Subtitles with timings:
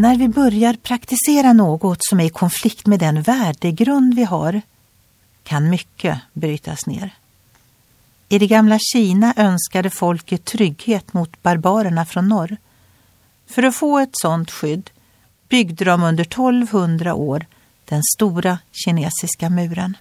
[0.00, 4.62] när vi börjar praktisera något som är i konflikt med den värdegrund vi har
[5.42, 7.14] kan mycket brytas ner.
[8.28, 12.56] I det gamla Kina önskade folket trygghet mot barbarerna från norr.
[13.46, 14.90] För att få ett sådant skydd
[15.48, 17.46] byggde de under 1200 år
[17.84, 19.96] den stora kinesiska muren.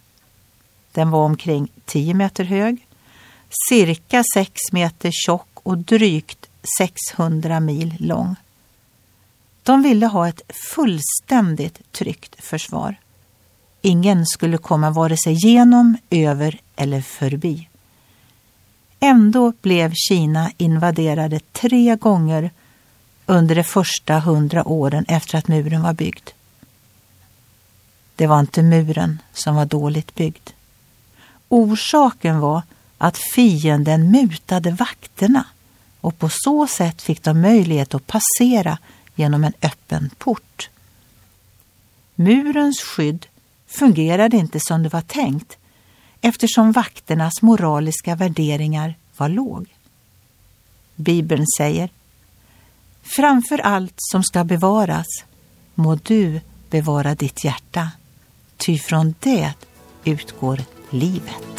[0.91, 2.87] Den var omkring 10 meter hög,
[3.69, 8.35] cirka 6 meter tjock och drygt 600 mil lång.
[9.69, 12.95] De ville ha ett fullständigt tryggt försvar.
[13.81, 17.69] Ingen skulle komma vare sig genom, över eller förbi.
[18.99, 22.51] Ändå blev Kina invaderade tre gånger
[23.25, 26.29] under de första hundra åren efter att muren var byggd.
[28.15, 30.49] Det var inte muren som var dåligt byggd.
[31.49, 32.61] Orsaken var
[32.97, 35.45] att fienden mutade vakterna
[36.01, 38.77] och på så sätt fick de möjlighet att passera
[39.19, 40.69] genom en öppen port.
[42.15, 43.25] Murens skydd
[43.67, 45.57] fungerade inte som det var tänkt
[46.21, 49.75] eftersom vakternas moraliska värderingar var låg.
[50.95, 51.89] Bibeln säger
[53.01, 55.07] Framför allt som ska bevaras
[55.75, 57.91] må du bevara ditt hjärta,
[58.57, 59.53] ty från det
[60.03, 61.58] utgår livet.